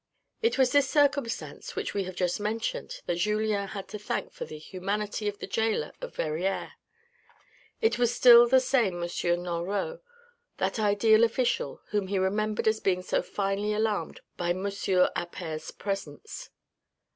It 0.41 0.57
was 0.57 0.71
this 0.71 0.89
circumstance, 0.89 1.75
which 1.75 1.93
we 1.93 2.05
have 2.05 2.15
just 2.15 2.39
mentioned, 2.39 3.01
that 3.05 3.17
Julien 3.17 3.67
had 3.67 3.87
to 3.89 3.99
thank 3.99 4.33
for 4.33 4.45
the 4.45 4.57
humanity 4.57 5.27
of 5.27 5.37
the 5.37 5.45
gaoler 5.45 5.91
of 6.01 6.15
Verrieres. 6.15 6.71
It 7.81 7.99
was 7.99 8.11
still 8.11 8.47
the 8.47 8.59
same 8.59 9.03
M. 9.03 9.07
Nolraud, 9.43 9.99
that 10.57 10.79
ideal 10.79 11.23
official, 11.23 11.83
whom 11.89 12.07
he 12.07 12.17
remembered 12.17 12.67
as 12.67 12.79
being 12.79 13.03
so 13.03 13.21
finely 13.21 13.73
alarmed 13.73 14.21
by 14.37 14.49
M. 14.49 14.65
Appert's 14.65 15.69
presence. 15.69 16.49